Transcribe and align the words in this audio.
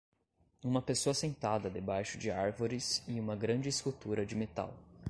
Uma 0.65 0.81
pessoa 0.81 1.13
sentada 1.13 1.69
debaixo 1.69 2.17
de 2.17 2.31
árvores 2.31 3.03
e 3.07 3.19
uma 3.19 3.35
grande 3.35 3.69
escultura 3.69 4.25
de 4.25 4.35
metal. 4.35 4.73